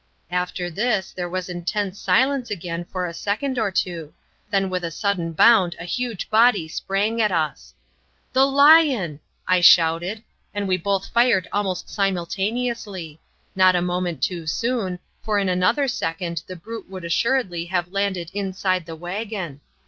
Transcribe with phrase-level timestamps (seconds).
[0.31, 4.15] After this there was intense silence again for a second or two,
[4.49, 7.75] then with a sudden bound a huge body sprang at us.
[8.33, 10.23] "The lion!" I shouted,
[10.55, 13.19] and we both fired almost simultaneously
[13.55, 18.31] not a moment too soon, for in another second the brute would assuredly have landed
[18.33, 19.61] inside the wagon.